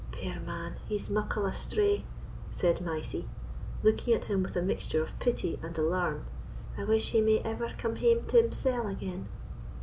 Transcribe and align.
"Puir 0.11 0.39
man, 0.39 0.77
he's 0.87 1.11
muckle 1.11 1.45
astray," 1.45 2.05
said 2.49 2.81
Mysie, 2.81 3.29
looking 3.83 4.15
at 4.15 4.25
him 4.25 4.41
with 4.41 4.55
a 4.55 4.61
mixture 4.63 5.03
of 5.03 5.19
pity 5.19 5.59
and 5.61 5.77
alarm; 5.77 6.25
"I 6.75 6.85
wish 6.85 7.11
he 7.11 7.21
may 7.21 7.37
ever 7.41 7.69
come 7.77 7.97
hame 7.97 8.25
to 8.29 8.37
himsell 8.41 8.87
again." 8.87 9.29